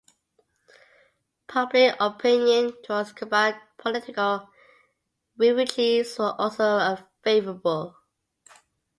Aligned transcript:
Public 1.45 1.93
opinion 1.99 2.73
towards 2.81 3.13
Cuban 3.13 3.53
political 3.77 4.49
refugees 5.37 6.17
was 6.17 6.33
also 6.39 7.05
favorable. 7.23 7.95